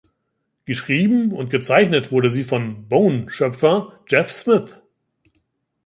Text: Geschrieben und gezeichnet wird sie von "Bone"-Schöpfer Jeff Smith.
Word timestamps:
Geschrieben 0.65 1.31
und 1.31 1.51
gezeichnet 1.51 2.11
wird 2.11 2.33
sie 2.33 2.43
von 2.43 2.87
"Bone"-Schöpfer 2.89 3.91
Jeff 4.07 4.31
Smith. 4.31 4.81